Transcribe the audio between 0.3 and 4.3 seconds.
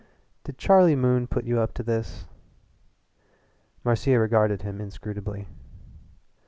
"Did Charlie Moon put you up to this?" Marcia